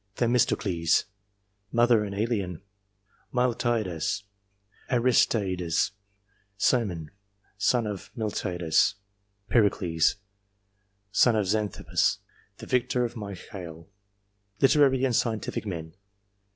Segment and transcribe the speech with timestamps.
[0.15, 1.05] Themistocles
[1.71, 2.63] (mother an alien),
[3.31, 4.23] Miltiades,
[4.89, 5.91] Aristeides,
[6.57, 7.11] Cimon
[7.59, 8.95] (son of Miltiades),
[9.47, 10.15] Pericles
[11.11, 12.17] (son of Xanthippus,
[12.57, 13.89] the victor at Mycale).
[14.59, 15.93] Literary and Scientific Men.